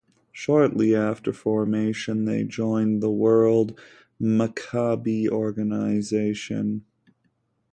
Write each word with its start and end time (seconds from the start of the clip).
Shortly 0.31 0.95
after 0.95 1.31
formation, 1.31 2.25
they 2.25 2.43
joined 2.43 3.03
the 3.03 3.11
World 3.11 3.79
Maccabi 4.19 5.29
Organization. 5.29 6.85